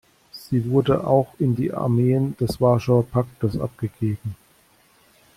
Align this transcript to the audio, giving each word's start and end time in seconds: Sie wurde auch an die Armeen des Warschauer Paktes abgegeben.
Sie 0.31 0.67
wurde 0.67 1.05
auch 1.05 1.35
an 1.39 1.55
die 1.55 1.71
Armeen 1.71 2.35
des 2.37 2.59
Warschauer 2.59 3.05
Paktes 3.05 3.55
abgegeben. 3.59 4.35